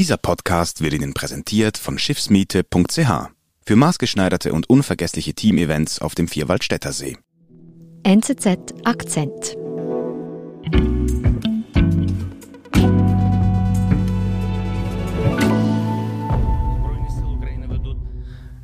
[0.00, 3.11] Dieser Podcast wird Ihnen präsentiert von schiffsmiete.ch
[3.65, 7.17] für maßgeschneiderte und unvergessliche Teamevents auf dem Vierwaldstätter See.
[8.03, 8.47] NZZ
[8.85, 9.57] Akzent.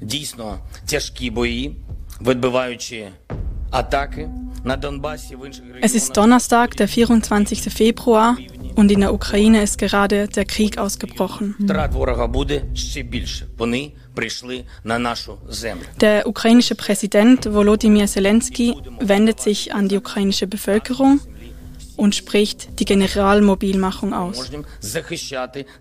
[0.02, 1.76] Дійсно тяжкі бої,
[2.22, 3.08] відбиваючи
[3.72, 4.30] атаки
[4.64, 7.70] на Донбасі в інших Es ist Donnerstag, der 24.
[7.70, 8.38] Februar,
[8.78, 11.56] Und in der Ukraine ist gerade der Krieg ausgebrochen.
[16.00, 21.20] Der ukrainische Präsident Volodymyr Zelensky wendet sich an die ukrainische Bevölkerung
[21.96, 24.52] und spricht die Generalmobilmachung aus.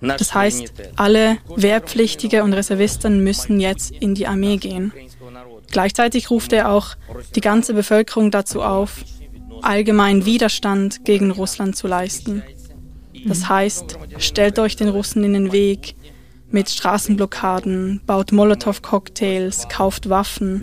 [0.01, 4.95] Das heißt, alle Wehrpflichtige und Reservisten müssen jetzt in die Armee gehen.
[5.71, 6.97] Gleichzeitig ruft er auch
[7.35, 9.05] die ganze Bevölkerung dazu auf,
[9.61, 12.43] allgemeinen Widerstand gegen Russland zu leisten.
[13.27, 15.95] Das heißt, stellt euch den Russen in den Weg
[16.51, 20.63] mit Straßenblockaden, baut Molotow-Cocktails, kauft Waffen.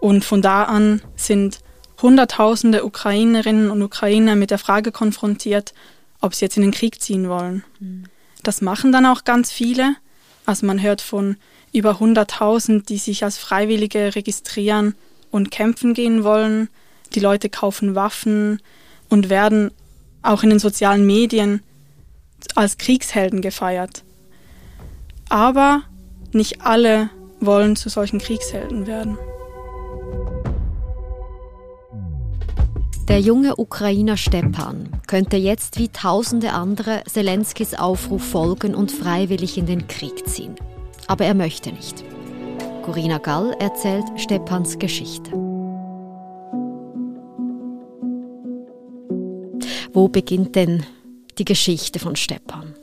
[0.00, 1.60] Und von da an sind
[2.02, 5.72] Hunderttausende Ukrainerinnen und Ukrainer mit der Frage konfrontiert,
[6.20, 7.64] ob sie jetzt in den Krieg ziehen wollen.
[8.42, 9.96] Das machen dann auch ganz viele.
[10.44, 11.36] Also man hört von
[11.72, 14.94] über 100.000, die sich als Freiwillige registrieren
[15.30, 16.68] und kämpfen gehen wollen.
[17.12, 18.60] Die Leute kaufen Waffen
[19.08, 19.70] und werden
[20.22, 21.62] auch in den sozialen Medien
[22.54, 24.04] als Kriegshelden gefeiert.
[25.28, 25.82] Aber
[26.32, 27.10] nicht alle
[27.40, 29.18] wollen zu solchen Kriegshelden werden.
[33.08, 39.66] Der junge Ukrainer Stepan könnte jetzt wie tausende andere Zelenskys Aufruf folgen und freiwillig in
[39.66, 40.54] den Krieg ziehen.
[41.06, 42.02] Aber er möchte nicht.
[42.82, 45.53] Corina Gall erzählt Stepans Geschichte.
[49.94, 50.84] Wo beginnt denn
[51.38, 52.74] die Geschichte von Stepan?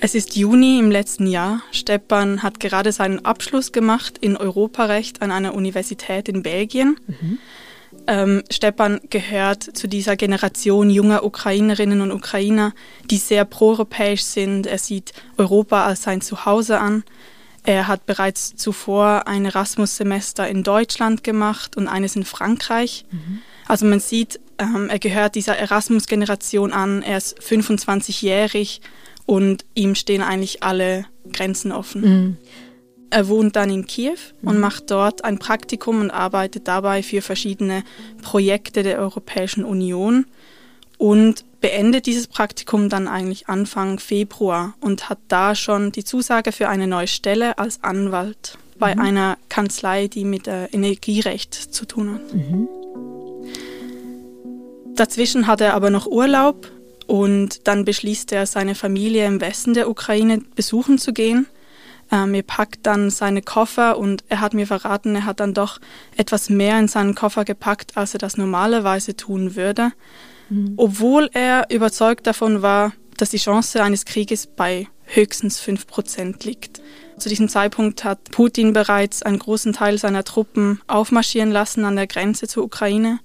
[0.00, 1.60] Es ist Juni im letzten Jahr.
[1.72, 6.98] Stepan hat gerade seinen Abschluss gemacht in Europarecht an einer Universität in Belgien.
[8.06, 12.72] Ähm, Stepan gehört zu dieser Generation junger Ukrainerinnen und Ukrainer,
[13.10, 14.66] die sehr proeuropäisch sind.
[14.66, 17.04] Er sieht Europa als sein Zuhause an.
[17.64, 23.04] Er hat bereits zuvor ein Erasmus-Semester in Deutschland gemacht und eines in Frankreich.
[23.68, 27.02] Also man sieht, ähm, er gehört dieser Erasmus-Generation an.
[27.02, 28.80] Er ist 25-jährig
[29.26, 32.02] und ihm stehen eigentlich alle Grenzen offen.
[33.10, 37.84] Er wohnt dann in Kiew und macht dort ein Praktikum und arbeitet dabei für verschiedene
[38.22, 40.26] Projekte der Europäischen Union
[40.98, 46.68] und beendet dieses Praktikum dann eigentlich Anfang Februar und hat da schon die Zusage für
[46.68, 52.20] eine neue Stelle als Anwalt bei einer Kanzlei, die mit äh, Energierecht zu tun hat.
[54.98, 56.70] Dazwischen hat er aber noch Urlaub
[57.06, 61.46] und dann beschließt er, seine Familie im Westen der Ukraine besuchen zu gehen.
[62.10, 65.78] Ähm, er packt dann seine Koffer und er hat mir verraten, er hat dann doch
[66.16, 69.92] etwas mehr in seinen Koffer gepackt, als er das normalerweise tun würde.
[70.76, 76.80] Obwohl er überzeugt davon war, dass die Chance eines Krieges bei höchstens 5% liegt.
[77.18, 82.06] Zu diesem Zeitpunkt hat Putin bereits einen großen Teil seiner Truppen aufmarschieren lassen an der
[82.06, 83.20] Grenze zur Ukraine.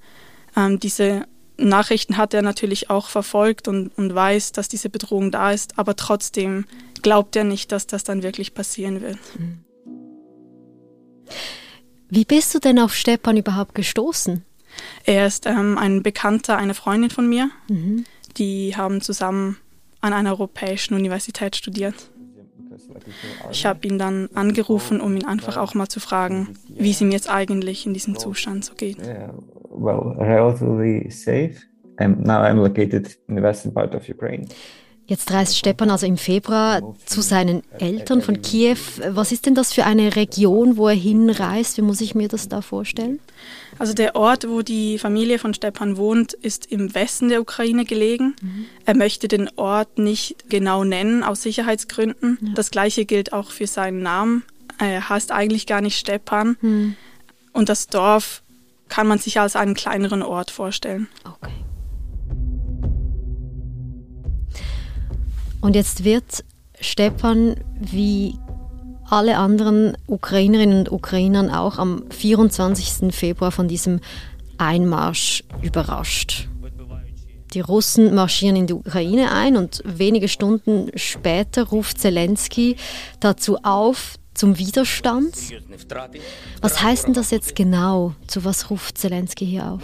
[0.55, 1.25] Ähm, diese
[1.57, 5.95] Nachrichten hat er natürlich auch verfolgt und, und weiß, dass diese Bedrohung da ist, aber
[5.95, 6.65] trotzdem
[7.01, 9.19] glaubt er nicht, dass das dann wirklich passieren wird.
[12.09, 14.43] Wie bist du denn auf Stepan überhaupt gestoßen?
[15.03, 17.49] Er ist ähm, ein Bekannter einer Freundin von mir.
[18.37, 19.57] Die haben zusammen
[20.01, 21.95] an einer europäischen Universität studiert.
[23.51, 27.11] Ich habe ihn dann angerufen, um ihn einfach auch mal zu fragen, wie es ihm
[27.11, 28.97] jetzt eigentlich in diesem Zustand so geht.
[29.83, 31.67] Well, relatively safe.
[31.97, 34.47] And now I'm located in the western part of Ukraine.
[35.05, 38.77] Jetzt reist Stepan also im Februar zu seinen Eltern von Kiew.
[39.09, 41.75] Was ist denn das für eine Region, wo er hinreist?
[41.77, 43.19] Wie muss ich mir das da vorstellen?
[43.77, 48.35] Also der Ort, wo die Familie von Stepan wohnt, ist im Westen der Ukraine gelegen.
[48.85, 52.53] Er möchte den Ort nicht genau nennen aus Sicherheitsgründen.
[52.55, 54.43] Das gleiche gilt auch für seinen Namen.
[54.79, 56.95] Er heißt eigentlich gar nicht Stepan.
[57.51, 58.41] Und das Dorf
[58.93, 61.07] kann man sich als einen kleineren Ort vorstellen.
[61.23, 61.51] Okay.
[65.61, 66.45] Und jetzt wird
[66.79, 68.35] Stepan wie
[69.09, 73.11] alle anderen Ukrainerinnen und Ukrainern auch am 24.
[73.11, 73.99] Februar von diesem
[74.59, 76.47] Einmarsch überrascht.
[77.55, 82.75] Die Russen marschieren in die Ukraine ein und wenige Stunden später ruft Zelensky
[83.19, 85.35] dazu auf, zum Widerstand.
[86.61, 88.15] Was heißt denn das jetzt genau?
[88.27, 89.81] Zu was ruft Zelensky hier auf?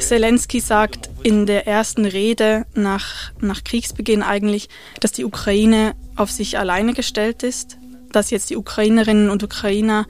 [0.00, 4.68] Zelensky sagt in der ersten Rede nach, nach Kriegsbeginn eigentlich,
[5.00, 7.78] dass die Ukraine auf sich alleine gestellt ist,
[8.12, 10.06] dass jetzt die Ukrainerinnen und Ukrainer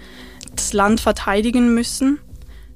[0.54, 2.18] das Land verteidigen müssen.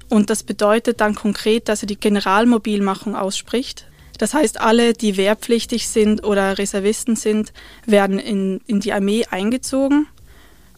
[0.09, 3.87] Und das bedeutet dann konkret, dass er die Generalmobilmachung ausspricht.
[4.17, 7.51] Das heißt, alle, die wehrpflichtig sind oder Reservisten sind,
[7.85, 10.07] werden in, in die Armee eingezogen.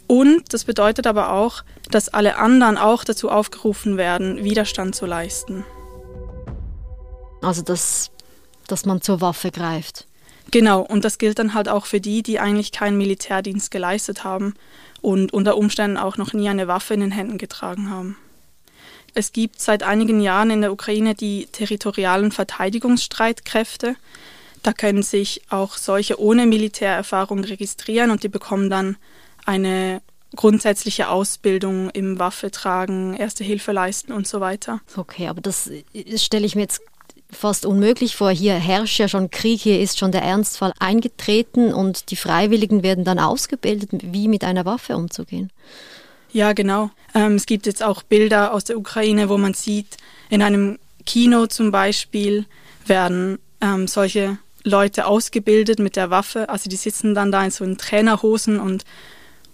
[0.08, 5.66] Und das bedeutet aber auch, dass alle anderen auch dazu aufgerufen werden, Widerstand zu leisten.
[7.42, 8.10] Also, dass,
[8.68, 10.08] dass man zur Waffe greift.
[10.52, 14.54] Genau, und das gilt dann halt auch für die, die eigentlich keinen Militärdienst geleistet haben
[15.02, 18.18] und unter Umständen auch noch nie eine Waffe in den Händen getragen haben.
[19.14, 23.96] Es gibt seit einigen Jahren in der Ukraine die territorialen Verteidigungsstreitkräfte.
[24.64, 28.96] Da können sich auch solche ohne Militärerfahrung registrieren und die bekommen dann
[29.48, 30.02] eine
[30.36, 34.82] grundsätzliche Ausbildung im Waffetragen, Erste Hilfe leisten und so weiter.
[34.96, 35.72] Okay, aber das
[36.16, 36.82] stelle ich mir jetzt
[37.30, 38.30] fast unmöglich vor.
[38.30, 43.04] Hier herrscht ja schon Krieg, hier ist schon der Ernstfall eingetreten und die Freiwilligen werden
[43.04, 45.52] dann ausgebildet, wie mit einer Waffe umzugehen.
[46.32, 46.92] Ja, genau.
[47.14, 49.98] Ähm, es gibt jetzt auch Bilder aus der Ukraine, wo man sieht,
[50.30, 52.46] in einem Kino zum Beispiel
[52.86, 56.50] werden ähm, solche Leute ausgebildet mit der Waffe.
[56.50, 58.84] Also die sitzen dann da in so in Trainerhosen und,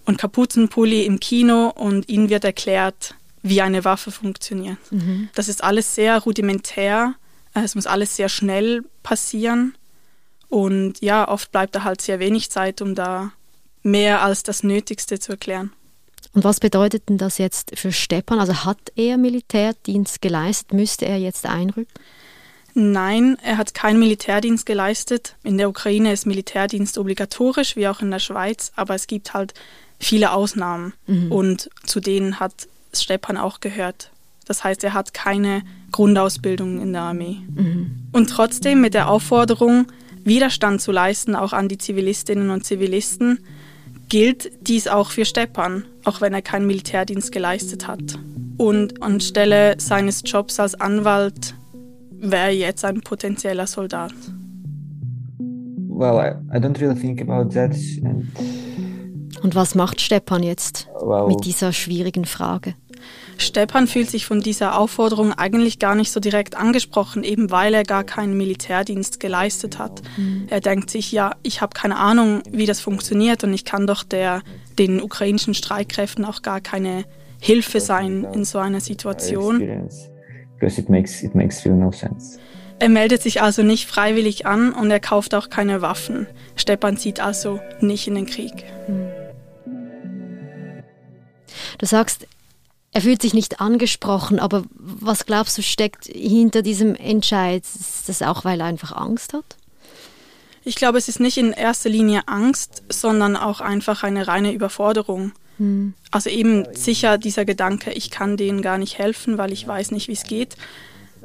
[0.04, 4.78] und Kapuzenpulli im Kino und ihnen wird erklärt, wie eine Waffe funktioniert.
[4.90, 5.28] Mhm.
[5.34, 7.14] Das ist alles sehr rudimentär.
[7.52, 9.74] Es muss alles sehr schnell passieren.
[10.48, 13.32] Und ja, oft bleibt da halt sehr wenig Zeit, um da
[13.82, 15.72] mehr als das Nötigste zu erklären.
[16.32, 18.40] Und was bedeutet denn das jetzt für Stepan?
[18.40, 20.72] Also hat er Militärdienst geleistet?
[20.72, 21.92] Müsste er jetzt einrücken?
[22.74, 25.36] Nein, er hat keinen Militärdienst geleistet.
[25.44, 29.54] In der Ukraine ist Militärdienst obligatorisch, wie auch in der Schweiz, aber es gibt halt
[30.04, 30.92] viele Ausnahmen.
[31.06, 31.32] Mhm.
[31.32, 34.10] Und zu denen hat Stepan auch gehört.
[34.46, 37.38] Das heißt, er hat keine Grundausbildung in der Armee.
[37.54, 38.08] Mhm.
[38.12, 39.86] Und trotzdem mit der Aufforderung,
[40.22, 43.38] Widerstand zu leisten, auch an die Zivilistinnen und Zivilisten,
[44.08, 48.18] gilt dies auch für Stepan, auch wenn er keinen Militärdienst geleistet hat.
[48.56, 51.54] Und anstelle seines Jobs als Anwalt
[52.10, 54.12] wäre er jetzt ein potenzieller Soldat.
[55.88, 57.74] Well, I, I don't really think about that.
[59.44, 62.72] Und was macht Stepan jetzt well, mit dieser schwierigen Frage?
[63.36, 67.82] Stepan fühlt sich von dieser Aufforderung eigentlich gar nicht so direkt angesprochen, eben weil er
[67.82, 70.00] gar keinen Militärdienst geleistet hat.
[70.16, 70.46] Mhm.
[70.48, 74.02] Er denkt sich, ja, ich habe keine Ahnung, wie das funktioniert und ich kann doch
[74.02, 74.40] der,
[74.78, 77.04] den ukrainischen Streitkräften auch gar keine
[77.38, 79.90] Hilfe sein in so einer Situation.
[82.78, 86.28] Er meldet sich also nicht freiwillig an und er kauft auch keine Waffen.
[86.56, 88.64] Stepan zieht also nicht in den Krieg.
[88.88, 89.23] Mhm.
[91.78, 92.26] Du sagst,
[92.92, 97.64] er fühlt sich nicht angesprochen, aber was glaubst du steckt hinter diesem Entscheid?
[97.64, 99.56] Ist das auch, weil er einfach Angst hat?
[100.64, 105.32] Ich glaube, es ist nicht in erster Linie Angst, sondern auch einfach eine reine Überforderung.
[105.58, 105.94] Hm.
[106.10, 110.08] Also eben sicher dieser Gedanke, ich kann denen gar nicht helfen, weil ich weiß nicht,
[110.08, 110.56] wie es geht.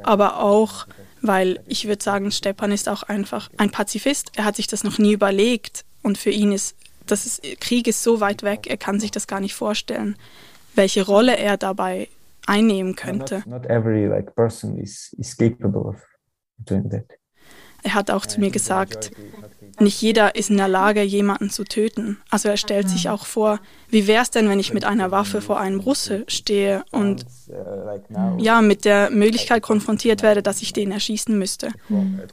[0.03, 0.87] Aber auch,
[1.21, 4.31] weil ich würde sagen, Stepan ist auch einfach ein Pazifist.
[4.35, 6.75] Er hat sich das noch nie überlegt und für ihn ist
[7.11, 10.15] das ist, Krieg ist so weit weg, er kann sich das gar nicht vorstellen
[10.75, 12.07] welche Rolle er dabei
[12.47, 13.43] einnehmen könnte.
[13.45, 15.97] Not, not every, like, person is, is capable of
[16.57, 17.05] doing that.
[17.83, 19.11] Er hat auch zu mir gesagt,
[19.81, 22.17] nicht jeder ist in der Lage, jemanden zu töten.
[22.29, 23.59] Also er stellt sich auch vor,
[23.89, 27.25] wie wäre es denn, wenn ich mit einer Waffe vor einem Russe stehe und
[28.37, 31.71] ja, mit der Möglichkeit konfrontiert werde, dass ich den erschießen müsste.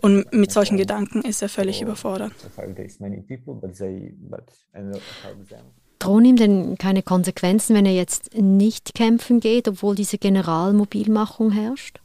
[0.02, 2.32] Und mit solchen Gedanken ist er völlig überfordert.
[5.98, 12.00] Drohen ihm denn keine Konsequenzen, wenn er jetzt nicht kämpfen geht, obwohl diese Generalmobilmachung herrscht?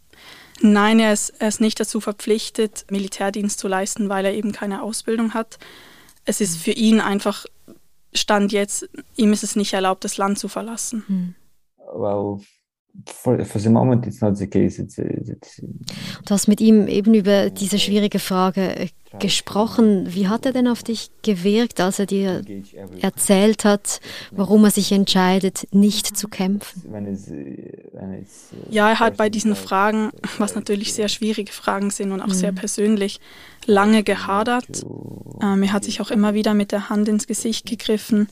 [0.61, 4.81] Nein, er ist, er ist nicht dazu verpflichtet, Militärdienst zu leisten, weil er eben keine
[4.81, 5.59] Ausbildung hat.
[6.25, 7.45] Es ist für ihn einfach
[8.13, 11.03] Stand jetzt, ihm ist es nicht erlaubt, das Land zu verlassen.
[11.07, 11.35] Hm.
[11.93, 12.41] Well,
[13.05, 14.81] for, for the moment it's not the case.
[14.81, 18.87] It's, it's, du hast mit ihm eben über diese schwierige Frage äh,
[19.19, 20.13] gesprochen.
[20.13, 22.41] Wie hat er denn auf dich gewirkt, als er dir
[23.01, 23.99] erzählt hat,
[24.31, 26.83] warum er sich entscheidet, nicht zu kämpfen?
[28.69, 32.51] Ja, er hat bei diesen Fragen, was natürlich sehr schwierige Fragen sind und auch sehr
[32.51, 32.57] mhm.
[32.57, 33.19] persönlich,
[33.65, 34.83] lange gehadert.
[35.41, 38.27] Ähm, er hat sich auch immer wieder mit der Hand ins Gesicht gegriffen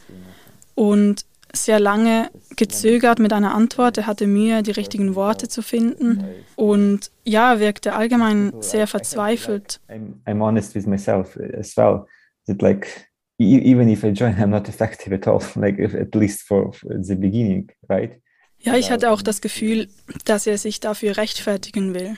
[0.76, 3.98] und sehr lange gezögert mit einer Antwort.
[3.98, 6.24] Er hatte Mühe, die richtigen Worte zu finden.
[6.56, 9.80] Und ja, wirkte allgemein sehr verzweifelt.
[9.90, 12.06] I'm honest with myself as well.
[12.48, 16.74] That like even if I join, I'm not effective at all, like at least for,
[16.74, 18.22] for the beginning, right?
[18.62, 19.88] Ja, ich hatte auch das Gefühl,
[20.26, 22.18] dass er sich dafür rechtfertigen will.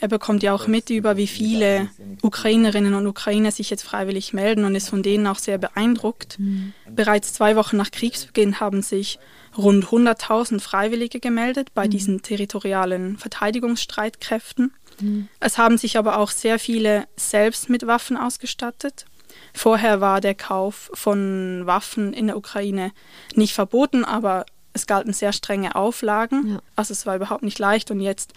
[0.00, 1.90] Er bekommt ja auch mit über, wie viele
[2.22, 6.38] Ukrainerinnen und Ukrainer sich jetzt freiwillig melden und ist von denen auch sehr beeindruckt.
[6.38, 6.72] Mhm.
[6.88, 9.18] Bereits zwei Wochen nach Kriegsbeginn haben sich
[9.58, 11.90] rund 100.000 Freiwillige gemeldet bei mhm.
[11.90, 14.72] diesen territorialen Verteidigungsstreitkräften.
[15.00, 15.28] Mhm.
[15.38, 19.04] Es haben sich aber auch sehr viele selbst mit Waffen ausgestattet.
[19.52, 22.92] Vorher war der Kauf von Waffen in der Ukraine
[23.34, 26.52] nicht verboten, aber es galten sehr strenge Auflagen.
[26.52, 26.62] Ja.
[26.76, 28.32] Also es war überhaupt nicht leicht und jetzt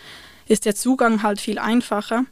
[0.47, 2.25] ist der Zugang halt viel einfacher.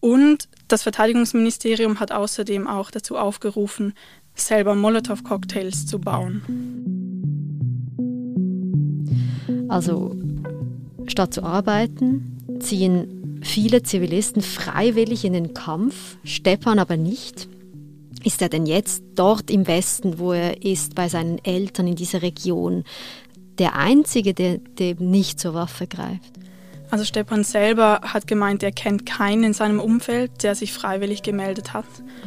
[0.00, 3.94] Und das Verteidigungsministerium hat außerdem auch dazu aufgerufen,
[4.34, 6.42] selber Molotow-Cocktails zu bauen.
[9.68, 10.14] Also
[11.06, 17.48] statt zu arbeiten, ziehen viele Zivilisten freiwillig in den Kampf, Stepan aber nicht.
[18.24, 22.22] Ist er denn jetzt dort im Westen, wo er ist, bei seinen Eltern in dieser
[22.22, 22.84] Region,
[23.58, 26.37] der Einzige, der, der nicht zur Waffe greift?
[26.90, 31.74] Also Stepan selber hat gemeint, er kennt keinen in seinem Umfeld, der sich freiwillig gemeldet
[31.74, 31.84] hat.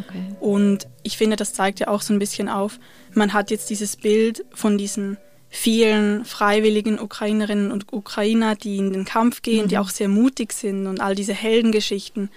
[0.08, 0.36] Okay.
[0.40, 2.80] Und ich finde, das zeigt ja auch so ein bisschen auf,
[3.14, 5.18] man hat jetzt dieses Bild von diesen
[5.50, 9.70] vielen freiwilligen Ukrainerinnen und Ukrainer, die in den Kampf gehen, mhm.
[9.70, 12.30] die auch sehr mutig sind und all diese Heldengeschichten.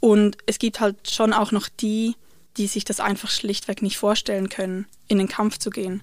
[0.00, 2.14] Und es gibt halt schon auch noch die,
[2.56, 6.02] die sich das einfach schlichtweg nicht vorstellen können, in den Kampf zu gehen.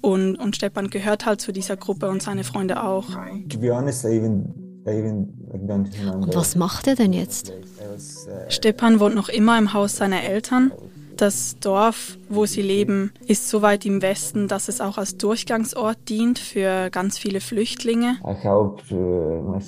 [0.00, 3.10] Und, und Stepan gehört halt zu dieser Gruppe und seine Freunde auch.
[3.50, 7.52] To be honest, I even und was macht er denn jetzt?
[8.48, 10.72] Stepan wohnt noch immer im Haus seiner Eltern.
[11.16, 15.98] Das Dorf, wo sie leben, ist so weit im Westen, dass es auch als Durchgangsort
[16.08, 18.16] dient für ganz viele Flüchtlinge.
[18.24, 18.30] Uh,
[18.90, 19.58] uh,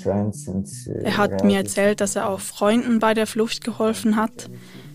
[1.02, 4.48] er hat mir erzählt, dass er auch Freunden bei der Flucht geholfen hat.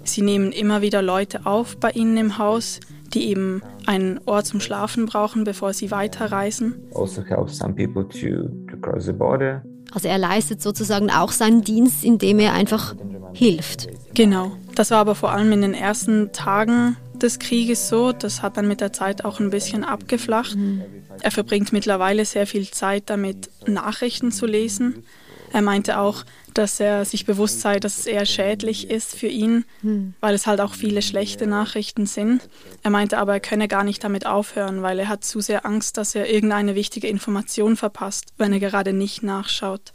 [0.04, 2.80] Sie nehmen immer wieder Leute auf bei ihnen im Haus,
[3.14, 6.76] die eben einen Ort zum Schlafen brauchen, bevor sie weiterreisen.
[6.96, 9.62] Also help some people to, to cross the border.
[9.94, 12.96] Also er leistet sozusagen auch seinen Dienst, indem er einfach
[13.34, 13.88] hilft.
[14.14, 14.52] Genau.
[14.76, 18.12] Das war aber vor allem in den ersten Tagen des Krieges so.
[18.12, 20.56] Das hat dann mit der Zeit auch ein bisschen abgeflacht.
[20.56, 20.84] Mhm.
[21.22, 25.04] Er verbringt mittlerweile sehr viel Zeit damit, Nachrichten zu lesen.
[25.52, 26.26] Er meinte auch,
[26.58, 30.14] dass er sich bewusst sei, dass es eher schädlich ist für ihn, hm.
[30.20, 32.50] weil es halt auch viele schlechte Nachrichten sind.
[32.84, 35.98] Er meinte aber, er könne gar nicht damit aufhören, weil er hat zu sehr Angst,
[35.98, 39.92] dass er irgendeine wichtige Information verpasst, wenn er gerade nicht nachschaut.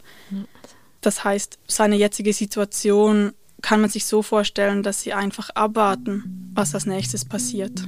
[1.01, 6.73] Das heißt, seine jetzige Situation kann man sich so vorstellen, dass sie einfach abwarten, was
[6.73, 7.87] als nächstes passiert.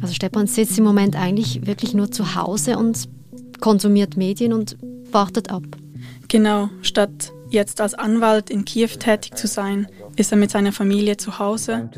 [0.00, 3.08] Also Stepan sitzt im Moment eigentlich wirklich nur zu Hause und
[3.60, 4.78] konsumiert Medien und
[5.10, 5.64] wartet ab.
[6.28, 11.16] Genau, statt jetzt als Anwalt in Kiew tätig zu sein, ist er mit seiner Familie
[11.16, 11.90] zu Hause.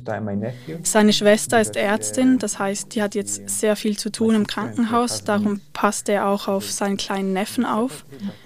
[0.83, 5.25] Seine Schwester ist Ärztin, das heißt, die hat jetzt sehr viel zu tun im Krankenhaus,
[5.25, 8.04] darum passt er auch auf seinen kleinen Neffen auf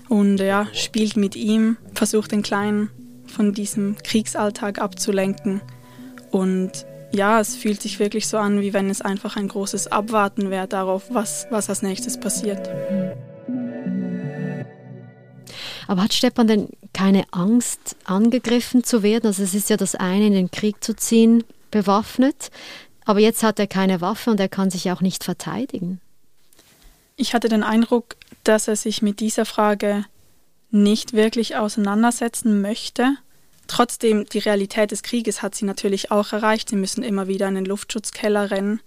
[0.08, 2.90] und ja, spielt mit ihm, versucht den Kleinen
[3.26, 5.60] von diesem Kriegsalltag abzulenken.
[6.30, 10.50] Und ja, es fühlt sich wirklich so an, wie wenn es einfach ein großes Abwarten
[10.50, 12.68] wäre darauf, was, was als nächstes passiert.
[15.86, 19.26] Aber hat Stepan denn keine Angst, angegriffen zu werden?
[19.26, 22.50] Also es ist ja das eine, in den Krieg zu ziehen, bewaffnet.
[23.04, 26.00] Aber jetzt hat er keine Waffe und er kann sich auch nicht verteidigen.
[27.16, 30.04] Ich hatte den Eindruck, dass er sich mit dieser Frage
[30.70, 33.16] nicht wirklich auseinandersetzen möchte.
[33.66, 36.70] Trotzdem, die Realität des Krieges hat sie natürlich auch erreicht.
[36.70, 38.80] Sie müssen immer wieder in den Luftschutzkeller rennen,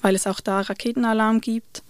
[0.00, 1.82] weil es auch da Raketenalarm gibt.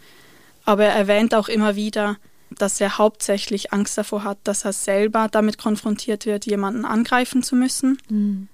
[0.65, 2.17] Aber er erwähnt auch immer wieder,
[2.51, 7.57] dass er hauptsächlich Angst davor hat, dass er selber damit konfrontiert wird, jemanden angreifen zu
[7.57, 7.99] müssen.
[8.09, 8.49] Mhm.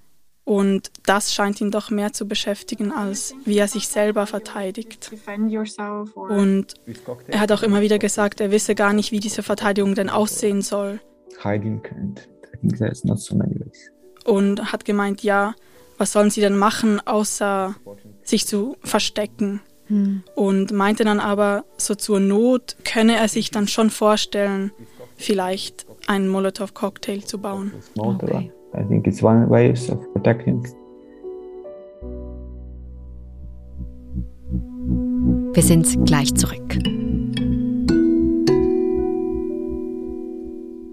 [0.45, 5.09] Und das scheint ihn doch mehr zu beschäftigen, als wie er sich selber verteidigt.
[6.29, 6.73] Und
[7.27, 10.61] er hat auch immer wieder gesagt, er wisse gar nicht, wie diese Verteidigung denn aussehen
[10.61, 10.99] soll.
[14.25, 15.55] Und hat gemeint, ja,
[15.97, 17.75] was sollen sie denn machen, außer
[18.23, 19.61] sich zu verstecken?
[19.87, 20.23] Hm.
[20.35, 24.71] Und meinte dann aber, so zur Not könne er sich dann schon vorstellen,
[25.15, 27.73] vielleicht einen Molotow-Cocktail zu bauen.
[27.97, 28.51] Okay.
[28.75, 30.63] I think it's one way of protecting.
[35.53, 36.79] Wir sind gleich zurück.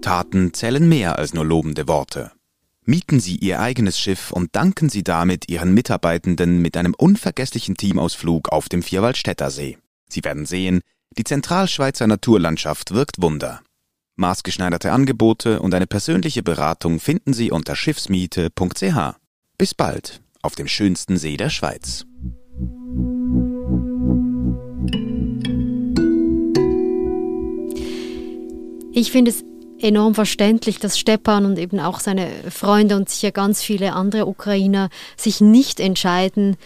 [0.01, 2.31] Taten zählen mehr als nur lobende Worte.
[2.83, 8.49] Mieten Sie Ihr eigenes Schiff und danken Sie damit Ihren Mitarbeitenden mit einem unvergesslichen Teamausflug
[8.49, 9.77] auf dem Vierwaldstättersee.
[10.09, 10.81] Sie werden sehen,
[11.15, 13.61] die Zentralschweizer Naturlandschaft wirkt Wunder.
[14.15, 19.15] Maßgeschneiderte Angebote und eine persönliche Beratung finden Sie unter schiffsmiete.ch.
[19.57, 22.05] Bis bald auf dem schönsten See der Schweiz.
[28.93, 29.43] Ich finde es
[29.83, 34.89] enorm verständlich, dass Stepan und eben auch seine Freunde und sicher ganz viele andere Ukrainer
[35.17, 36.57] sich nicht entscheiden,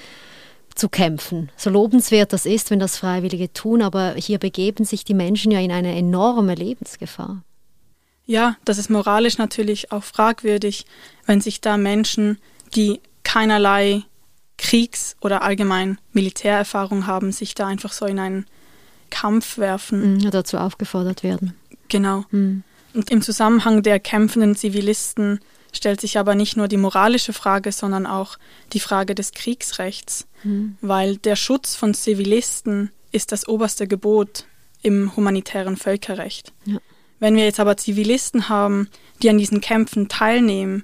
[0.76, 1.50] zu kämpfen.
[1.56, 5.60] So lobenswert das ist, wenn das Freiwillige tun, aber hier begeben sich die Menschen ja
[5.60, 7.42] in eine enorme Lebensgefahr.
[8.26, 10.86] Ja, das ist moralisch natürlich auch fragwürdig,
[11.26, 12.40] wenn sich da Menschen,
[12.76, 14.04] die keinerlei
[14.58, 18.46] Kriegs- oder allgemein Militärerfahrung haben, sich da einfach so in einen
[19.10, 20.16] Kampf werfen.
[20.16, 21.54] Mhm, dazu aufgefordert werden.
[21.88, 22.26] Genau.
[22.32, 22.64] Mhm.
[22.96, 25.40] Und im Zusammenhang der kämpfenden Zivilisten
[25.74, 28.38] stellt sich aber nicht nur die moralische Frage, sondern auch
[28.72, 30.78] die Frage des Kriegsrechts, mhm.
[30.82, 34.46] weil der Schutz von Zivilisten ist das oberste Gebot
[34.82, 36.54] im humanitären Völkerrecht.
[36.66, 36.78] Ja.
[37.20, 38.90] Wenn wir jetzt aber Zivilisten haben,
[39.22, 40.84] die an diesen Kämpfen teilnehmen,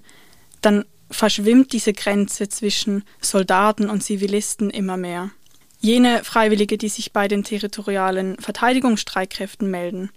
[0.61, 5.31] dann verschwimmt diese Grenze zwischen Soldaten und Zivilisten immer mehr.
[5.79, 10.09] Jene Freiwillige, die sich bei den territorialen Verteidigungsstreitkräften melden,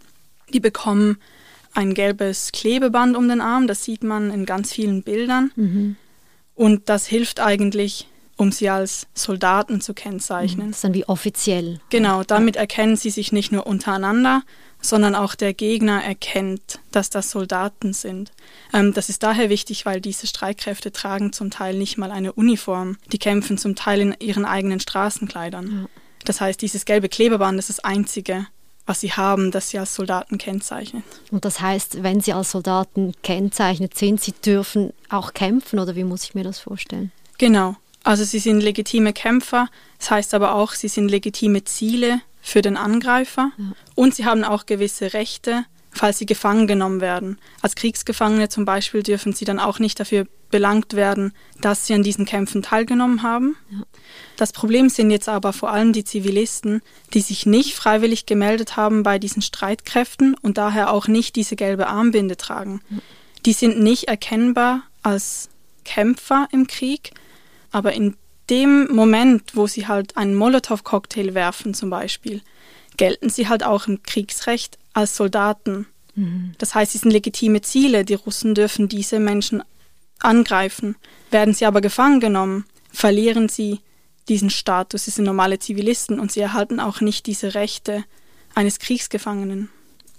[0.52, 1.18] die bekommen
[1.74, 5.52] ein gelbes Klebeband um den Arm, das sieht man in ganz vielen Bildern.
[5.56, 5.96] Mhm.
[6.54, 10.68] Und das hilft eigentlich, um sie als Soldaten zu kennzeichnen.
[10.68, 11.80] Das ist dann wie offiziell.
[11.90, 14.42] Genau, damit erkennen sie sich nicht nur untereinander,
[14.80, 18.32] sondern auch der Gegner erkennt, dass das Soldaten sind.
[18.72, 22.98] Ähm, das ist daher wichtig, weil diese Streitkräfte tragen zum Teil nicht mal eine Uniform.
[23.12, 25.66] Die kämpfen zum Teil in ihren eigenen Straßenkleidern.
[25.66, 25.88] Ja.
[26.24, 28.46] Das heißt, dieses gelbe Klebeband ist das einzige,
[28.86, 31.04] was sie haben, das sie als Soldaten kennzeichnet.
[31.30, 36.04] Und das heißt, wenn sie als Soldaten kennzeichnet sind, sie dürfen auch kämpfen oder wie
[36.04, 37.10] muss ich mir das vorstellen?
[37.38, 37.76] Genau.
[38.02, 42.76] Also sie sind legitime Kämpfer, das heißt aber auch, sie sind legitime Ziele für den
[42.76, 43.64] Angreifer ja.
[43.94, 47.38] und sie haben auch gewisse Rechte, falls sie gefangen genommen werden.
[47.62, 52.02] Als Kriegsgefangene zum Beispiel dürfen sie dann auch nicht dafür belangt werden, dass sie an
[52.02, 53.56] diesen Kämpfen teilgenommen haben.
[53.70, 53.82] Ja.
[54.36, 56.82] Das Problem sind jetzt aber vor allem die Zivilisten,
[57.12, 61.86] die sich nicht freiwillig gemeldet haben bei diesen Streitkräften und daher auch nicht diese gelbe
[61.86, 62.82] Armbinde tragen.
[62.90, 62.98] Ja.
[63.46, 65.48] Die sind nicht erkennbar als
[65.84, 67.12] Kämpfer im Krieg,
[67.70, 68.16] aber in
[68.50, 72.42] dem Moment, wo sie halt einen Molotow-Cocktail werfen zum Beispiel,
[72.96, 75.86] gelten sie halt auch im Kriegsrecht als Soldaten.
[76.14, 76.54] Mhm.
[76.58, 78.04] Das heißt, sie sind legitime Ziele.
[78.04, 79.62] Die Russen dürfen diese Menschen
[80.20, 80.96] angreifen.
[81.30, 83.80] Werden sie aber gefangen genommen, verlieren sie
[84.28, 85.04] diesen Status.
[85.04, 88.04] Sie sind normale Zivilisten und sie erhalten auch nicht diese Rechte
[88.54, 89.68] eines Kriegsgefangenen.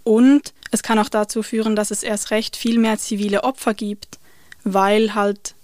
[0.03, 4.19] Und es kann auch dazu führen, dass es erst recht viel mehr zivile Opfer gibt,
[4.63, 5.55] weil halt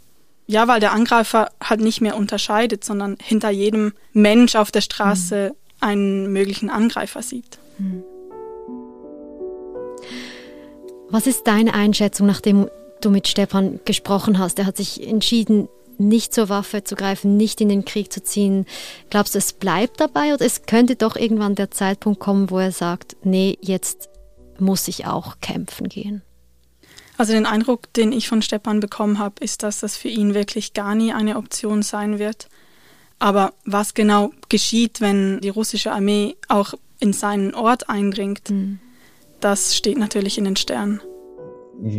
[0.47, 5.52] ja, weil der Angreifer halt nicht mehr unterscheidet, sondern hinter jedem Mensch auf der Straße
[5.54, 5.58] mhm.
[5.82, 7.60] Einen möglichen Angreifer sieht.
[7.78, 8.04] Mhm.
[11.10, 12.70] Was ist deine Einschätzung, nachdem
[13.02, 14.60] du mit Stefan gesprochen hast?
[14.60, 15.67] Er hat sich entschieden,
[15.98, 18.65] nicht zur Waffe zu greifen, nicht in den Krieg zu ziehen.
[19.10, 22.72] Glaubst du, es bleibt dabei oder es könnte doch irgendwann der Zeitpunkt kommen, wo er
[22.72, 24.10] sagt, nee, jetzt
[24.58, 26.22] muss ich auch kämpfen gehen?
[27.17, 30.74] Also den Eindruck, den ich von Stepan bekommen habe, ist, dass das für ihn wirklich
[30.74, 32.48] gar nie eine Option sein wird.
[33.22, 38.80] Aber was genau geschieht, wenn die russische Armee auch in seinen Ort eindringt, mhm.
[39.40, 41.02] das steht natürlich in den Sternen.
[41.80, 41.92] Und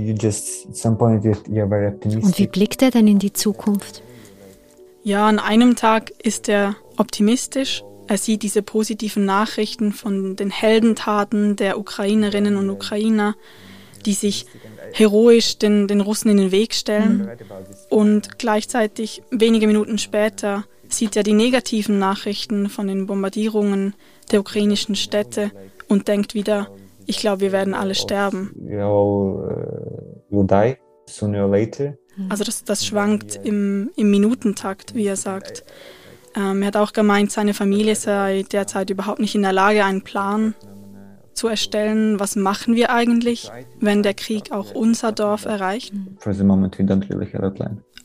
[2.38, 4.02] wie blickt er denn in die Zukunft?
[5.04, 7.84] Ja, an einem Tag ist er optimistisch.
[8.08, 13.36] Er sieht diese positiven Nachrichten von den Heldentaten der Ukrainerinnen und Ukrainer,
[14.06, 14.46] die sich
[14.92, 17.30] heroisch den, den Russen in den Weg stellen.
[17.90, 23.94] Und gleichzeitig, wenige Minuten später, sieht er die negativen Nachrichten von den Bombardierungen
[24.30, 25.50] der ukrainischen Städte
[25.88, 26.68] und denkt wieder,
[27.06, 28.54] ich glaube, wir werden alle sterben.
[32.28, 35.64] Also das, das schwankt im, im Minutentakt, wie er sagt.
[36.36, 40.02] Ähm, er hat auch gemeint, seine Familie sei derzeit überhaupt nicht in der Lage, einen
[40.02, 40.54] Plan
[41.34, 43.50] zu erstellen, was machen wir eigentlich,
[43.80, 45.92] wenn der Krieg auch unser Dorf erreicht.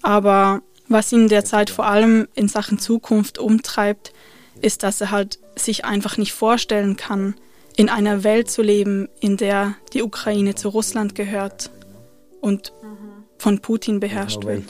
[0.01, 4.13] Aber was ihn derzeit vor allem in Sachen Zukunft umtreibt,
[4.61, 7.35] ist, dass er halt sich einfach nicht vorstellen kann,
[7.75, 11.69] in einer Welt zu leben, in der die Ukraine zu Russland gehört
[12.41, 12.73] und
[13.37, 14.63] von Putin beherrscht wird.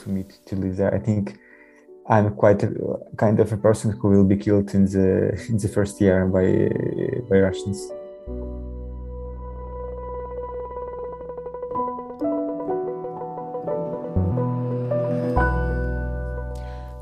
[2.10, 2.70] I'm quite a,
[3.18, 6.70] kind of a person who will be killed in the in the first year by
[7.30, 7.92] by Russians.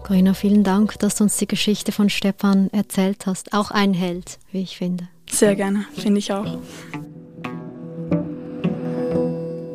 [0.06, 3.54] Corinna, vielen Dank, dass du uns die Geschichte von Stepan erzählt hast.
[3.54, 5.08] Auch ein Held, wie ich finde.
[5.28, 6.60] Sehr gerne, finde ich auch.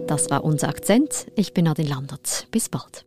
[0.06, 1.26] Das war unser Akzent.
[1.34, 2.46] Ich bin Nadine Landert.
[2.52, 3.04] Bis bald.